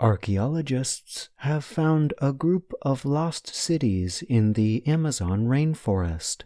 Archaeologists 0.00 1.28
have 1.36 1.64
found 1.64 2.12
a 2.20 2.32
group 2.32 2.72
of 2.82 3.04
lost 3.04 3.54
cities 3.54 4.22
in 4.28 4.54
the 4.54 4.86
Amazon 4.86 5.46
rainforest. 5.46 6.42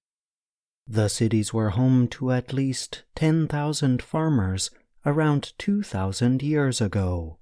The 0.86 1.08
cities 1.08 1.52
were 1.52 1.70
home 1.70 2.06
to 2.08 2.32
at 2.32 2.52
least 2.52 3.04
10,000 3.14 4.02
farmers 4.02 4.70
around 5.04 5.52
2,000 5.58 6.42
years 6.42 6.80
ago. 6.80 7.38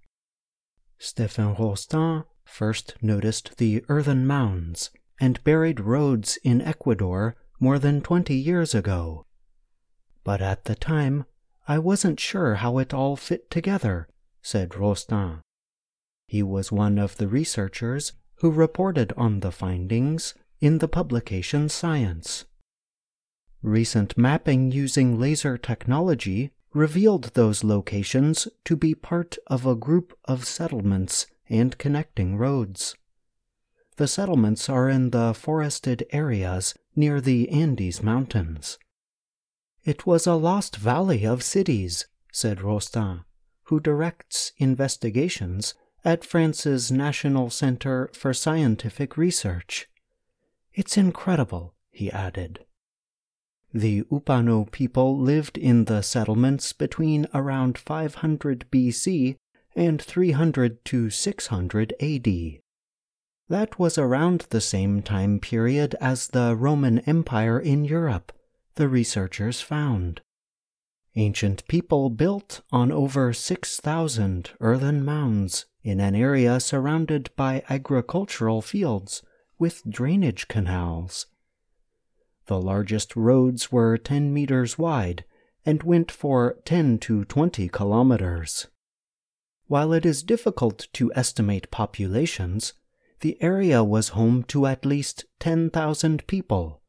Stephen 0.98 1.54
Rostain 1.56 2.24
first 2.44 2.94
noticed 3.02 3.56
the 3.56 3.84
earthen 3.88 4.26
mounds 4.26 4.90
and 5.20 5.42
buried 5.44 5.80
roads 5.80 6.38
in 6.42 6.60
Ecuador 6.60 7.36
more 7.58 7.78
than 7.78 8.00
20 8.00 8.34
years 8.34 8.74
ago. 8.74 9.26
But 10.22 10.40
at 10.40 10.64
the 10.64 10.74
time, 10.74 11.24
I 11.66 11.78
wasn't 11.78 12.20
sure 12.20 12.56
how 12.56 12.78
it 12.78 12.94
all 12.94 13.16
fit 13.16 13.50
together, 13.50 14.08
said 14.42 14.70
Rostain. 14.70 15.40
He 16.26 16.42
was 16.42 16.72
one 16.72 16.98
of 16.98 17.16
the 17.16 17.28
researchers 17.28 18.12
who 18.36 18.50
reported 18.50 19.12
on 19.16 19.40
the 19.40 19.52
findings 19.52 20.34
in 20.60 20.78
the 20.78 20.88
publication 20.88 21.68
Science. 21.68 22.44
Recent 23.62 24.18
mapping 24.18 24.72
using 24.72 25.18
laser 25.18 25.56
technology 25.56 26.50
revealed 26.72 27.30
those 27.34 27.64
locations 27.64 28.48
to 28.64 28.76
be 28.76 28.94
part 28.94 29.38
of 29.46 29.64
a 29.64 29.76
group 29.76 30.18
of 30.24 30.44
settlements 30.44 31.26
and 31.48 31.78
connecting 31.78 32.36
roads. 32.36 32.96
The 33.96 34.08
settlements 34.08 34.68
are 34.68 34.88
in 34.88 35.10
the 35.10 35.34
forested 35.34 36.04
areas 36.10 36.74
near 36.96 37.20
the 37.20 37.48
Andes 37.50 38.02
Mountains. 38.02 38.78
It 39.84 40.04
was 40.04 40.26
a 40.26 40.34
lost 40.34 40.76
valley 40.76 41.24
of 41.24 41.42
cities, 41.42 42.06
said 42.32 42.58
Rostain, 42.58 43.24
who 43.64 43.78
directs 43.78 44.52
investigations 44.58 45.74
at 46.04 46.24
France's 46.24 46.92
National 46.92 47.48
Center 47.48 48.10
for 48.12 48.34
Scientific 48.34 49.16
Research. 49.16 49.88
It's 50.74 50.96
incredible, 50.96 51.74
he 51.90 52.10
added. 52.10 52.64
The 53.72 54.02
Upano 54.02 54.70
people 54.70 55.18
lived 55.18 55.56
in 55.56 55.86
the 55.86 56.02
settlements 56.02 56.72
between 56.72 57.26
around 57.32 57.78
500 57.78 58.66
BC 58.70 59.36
and 59.74 60.00
300 60.00 60.84
to 60.84 61.10
600 61.10 61.94
AD. 62.00 62.28
That 63.48 63.78
was 63.78 63.98
around 63.98 64.46
the 64.50 64.60
same 64.60 65.02
time 65.02 65.38
period 65.40 65.96
as 66.00 66.28
the 66.28 66.54
Roman 66.54 67.00
Empire 67.00 67.58
in 67.58 67.84
Europe, 67.84 68.32
the 68.76 68.88
researchers 68.88 69.60
found. 69.60 70.20
Ancient 71.16 71.66
people 71.68 72.10
built 72.10 72.62
on 72.72 72.90
over 72.90 73.32
6,000 73.32 74.50
earthen 74.60 75.04
mounds 75.04 75.66
in 75.84 76.00
an 76.00 76.16
area 76.16 76.58
surrounded 76.58 77.30
by 77.36 77.62
agricultural 77.68 78.60
fields 78.60 79.22
with 79.58 79.88
drainage 79.88 80.48
canals. 80.48 81.26
The 82.46 82.60
largest 82.60 83.14
roads 83.14 83.70
were 83.70 83.96
10 83.96 84.34
meters 84.34 84.76
wide 84.76 85.24
and 85.64 85.82
went 85.82 86.10
for 86.10 86.58
10 86.64 86.98
to 86.98 87.24
20 87.24 87.68
kilometers. 87.68 88.66
While 89.66 89.92
it 89.92 90.04
is 90.04 90.22
difficult 90.22 90.88
to 90.94 91.12
estimate 91.14 91.70
populations, 91.70 92.74
the 93.20 93.40
area 93.40 93.82
was 93.82 94.08
home 94.08 94.42
to 94.44 94.66
at 94.66 94.84
least 94.84 95.24
10,000 95.38 96.26
people, 96.26 96.82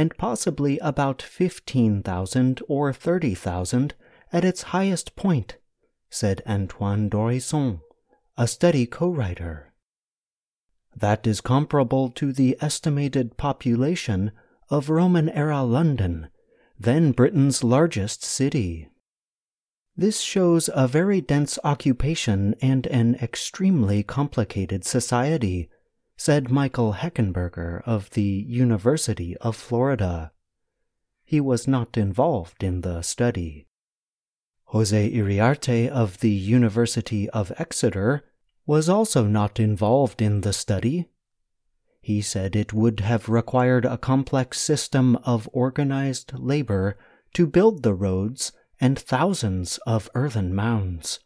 and 0.00 0.16
possibly 0.16 0.78
about 0.78 1.20
15,000 1.20 2.62
or 2.68 2.90
30,000 2.90 3.94
at 4.32 4.46
its 4.46 4.62
highest 4.72 5.14
point, 5.14 5.58
said 6.08 6.42
Antoine 6.46 7.10
Dorison 7.10 7.80
a 8.38 8.48
study 8.48 8.86
co 8.86 9.10
writer. 9.10 9.74
That 10.96 11.26
is 11.26 11.42
comparable 11.42 12.08
to 12.12 12.32
the 12.32 12.56
estimated 12.62 13.36
population 13.36 14.32
of 14.70 14.88
Roman 14.88 15.28
era 15.28 15.62
London, 15.62 16.30
then 16.78 17.12
Britain's 17.12 17.62
largest 17.62 18.24
city. 18.24 18.88
This 19.94 20.20
shows 20.20 20.70
a 20.72 20.88
very 20.88 21.20
dense 21.20 21.58
occupation 21.62 22.54
and 22.62 22.86
an 22.86 23.16
extremely 23.16 24.02
complicated 24.02 24.86
society, 24.86 25.68
said 26.20 26.50
Michael 26.50 26.92
Heckenberger 26.92 27.82
of 27.86 28.10
the 28.10 28.44
University 28.46 29.34
of 29.38 29.56
Florida. 29.56 30.30
He 31.24 31.40
was 31.40 31.66
not 31.66 31.96
involved 31.96 32.62
in 32.62 32.82
the 32.82 33.00
study. 33.00 33.68
Jose 34.64 35.10
Iriarte 35.14 35.88
of 35.88 36.20
the 36.20 36.28
University 36.28 37.30
of 37.30 37.50
Exeter 37.56 38.22
was 38.66 38.86
also 38.86 39.24
not 39.24 39.58
involved 39.58 40.20
in 40.20 40.42
the 40.42 40.52
study. 40.52 41.08
He 42.02 42.20
said 42.20 42.54
it 42.54 42.74
would 42.74 43.00
have 43.00 43.30
required 43.30 43.86
a 43.86 43.96
complex 43.96 44.60
system 44.60 45.16
of 45.24 45.48
organized 45.54 46.34
labor 46.38 46.98
to 47.32 47.46
build 47.46 47.82
the 47.82 47.94
roads 47.94 48.52
and 48.78 48.98
thousands 48.98 49.78
of 49.86 50.10
earthen 50.14 50.54
mounds. 50.54 51.20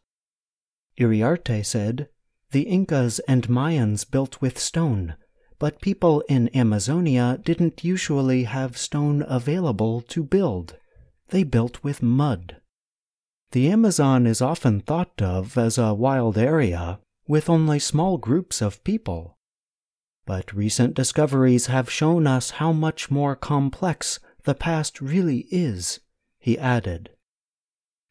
Iriarte 1.01 1.67
said, 1.67 2.09
The 2.55 2.69
Incas 2.69 3.19
and 3.27 3.49
Mayans 3.49 4.09
built 4.09 4.41
with 4.41 4.61
stone, 4.61 5.17
but 5.59 5.81
people 5.81 6.21
in 6.29 6.57
Amazonia 6.57 7.41
didn't 7.43 7.83
usually 7.83 8.45
have 8.45 8.79
stone 8.79 9.25
available 9.27 10.01
to 10.03 10.23
build. 10.23 10.77
They 11.31 11.43
built 11.43 11.83
with 11.83 12.01
mud. 12.01 12.59
The 13.51 13.69
Amazon 13.69 14.25
is 14.25 14.41
often 14.41 14.79
thought 14.79 15.21
of 15.21 15.59
as 15.59 15.79
a 15.79 15.95
wild 15.95 16.39
area 16.39 17.01
with 17.27 17.51
only 17.51 17.81
small 17.81 18.19
groups 18.19 18.63
of 18.63 18.85
people. 18.85 19.37
But 20.25 20.55
recent 20.55 20.95
discoveries 20.95 21.67
have 21.67 21.91
shown 21.91 22.29
us 22.29 22.51
how 22.63 22.71
much 22.71 23.11
more 23.11 23.35
complex 23.35 24.21
the 24.45 24.55
past 24.55 25.01
really 25.01 25.49
is, 25.51 25.99
he 26.39 26.57
added. 26.57 27.11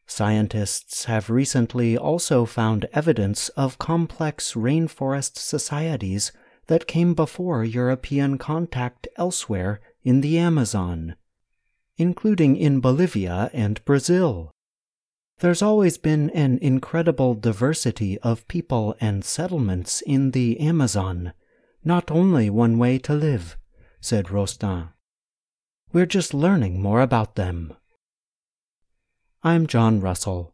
Scientists 0.05 1.05
have 1.05 1.29
recently 1.29 1.97
also 1.97 2.45
found 2.45 2.85
evidence 2.93 3.49
of 3.49 3.79
complex 3.79 4.53
rainforest 4.53 5.37
societies 5.37 6.31
that 6.67 6.87
came 6.87 7.13
before 7.13 7.63
European 7.63 8.37
contact 8.37 9.07
elsewhere 9.17 9.79
in 10.03 10.21
the 10.21 10.37
Amazon, 10.37 11.15
including 11.97 12.55
in 12.55 12.79
Bolivia 12.79 13.49
and 13.53 13.83
Brazil. 13.85 14.51
There's 15.39 15.61
always 15.61 15.97
been 15.97 16.29
an 16.31 16.59
incredible 16.59 17.33
diversity 17.33 18.17
of 18.19 18.47
people 18.47 18.95
and 19.01 19.25
settlements 19.25 20.01
in 20.01 20.31
the 20.31 20.59
Amazon, 20.59 21.33
not 21.83 22.11
only 22.11 22.49
one 22.49 22.77
way 22.77 22.97
to 22.99 23.13
live, 23.13 23.57
said 23.99 24.27
Rostain. 24.27 24.89
We're 25.91 26.05
just 26.05 26.33
learning 26.33 26.81
more 26.81 27.01
about 27.01 27.35
them. 27.35 27.73
I'm 29.45 29.67
John 29.67 29.99
Russell. 29.99 30.52